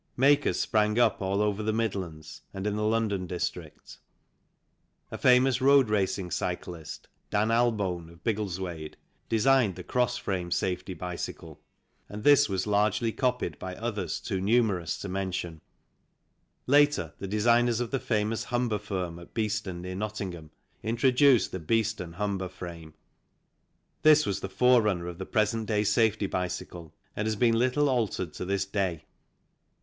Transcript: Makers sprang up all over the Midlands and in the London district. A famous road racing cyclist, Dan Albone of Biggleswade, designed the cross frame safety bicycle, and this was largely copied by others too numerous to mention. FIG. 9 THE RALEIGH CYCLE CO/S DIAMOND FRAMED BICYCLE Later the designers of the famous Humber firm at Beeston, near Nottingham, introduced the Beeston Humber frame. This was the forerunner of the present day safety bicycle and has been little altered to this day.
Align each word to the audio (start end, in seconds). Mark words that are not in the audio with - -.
Makers 0.17 0.59
sprang 0.59 0.97
up 0.97 1.21
all 1.21 1.41
over 1.43 1.61
the 1.61 1.71
Midlands 1.71 2.41
and 2.55 2.65
in 2.65 2.75
the 2.75 2.81
London 2.81 3.27
district. 3.27 3.99
A 5.11 5.17
famous 5.19 5.61
road 5.61 5.89
racing 5.91 6.31
cyclist, 6.31 7.07
Dan 7.29 7.49
Albone 7.49 8.09
of 8.09 8.23
Biggleswade, 8.23 8.97
designed 9.29 9.75
the 9.75 9.83
cross 9.83 10.17
frame 10.17 10.49
safety 10.49 10.95
bicycle, 10.95 11.61
and 12.09 12.23
this 12.23 12.49
was 12.49 12.65
largely 12.65 13.11
copied 13.11 13.59
by 13.59 13.75
others 13.75 14.19
too 14.19 14.41
numerous 14.41 14.97
to 14.97 15.07
mention. 15.07 15.53
FIG. 15.53 15.61
9 15.61 15.61
THE 15.61 15.91
RALEIGH 15.91 16.01
CYCLE 16.01 16.39
CO/S 16.49 16.49
DIAMOND 16.49 16.49
FRAMED 16.49 16.71
BICYCLE 16.71 17.05
Later 17.05 17.13
the 17.19 17.37
designers 17.37 17.79
of 17.79 17.91
the 17.91 17.99
famous 17.99 18.43
Humber 18.45 18.79
firm 18.79 19.19
at 19.19 19.33
Beeston, 19.35 19.81
near 19.83 19.93
Nottingham, 19.95 20.49
introduced 20.81 21.51
the 21.51 21.59
Beeston 21.59 22.13
Humber 22.13 22.49
frame. 22.49 22.95
This 24.01 24.25
was 24.25 24.39
the 24.39 24.49
forerunner 24.49 25.05
of 25.05 25.19
the 25.19 25.27
present 25.27 25.67
day 25.67 25.83
safety 25.83 26.25
bicycle 26.25 26.95
and 27.15 27.27
has 27.27 27.35
been 27.35 27.53
little 27.55 27.87
altered 27.87 28.33
to 28.33 28.45
this 28.45 28.65
day. 28.65 29.05